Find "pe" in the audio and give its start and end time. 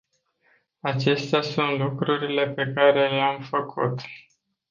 2.49-2.71